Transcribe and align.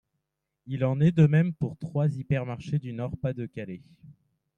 Il 0.65 0.83
en 0.83 0.99
est 0.99 1.11
de 1.11 1.27
même 1.27 1.53
pour 1.53 1.77
trois 1.77 2.07
hypermarchés 2.11 2.79
du 2.79 2.91
Nord-Pas-de-Calais. 2.91 3.81